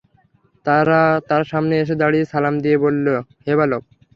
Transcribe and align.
তারা 0.65 0.99
তার 1.29 1.43
সামনে 1.51 1.75
এসে 1.79 1.95
দাঁড়িয়ে 2.01 2.25
সালাম 2.31 2.55
দিয়ে 2.63 2.77
বলল, 2.85 3.05
হে 3.45 3.53
বালক! 3.59 3.83